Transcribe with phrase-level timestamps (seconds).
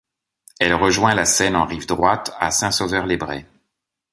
[0.59, 3.45] Elle rejoint la Seine en rive droite à Saint-Sauveur-lès-Bray.